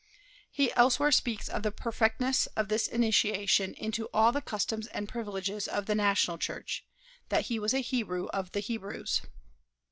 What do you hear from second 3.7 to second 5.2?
into all the customs and